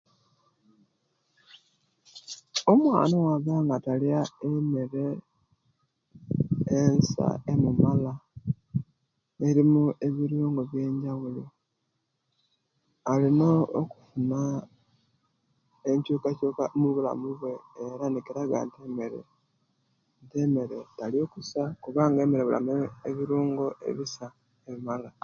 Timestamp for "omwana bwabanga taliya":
2.71-4.21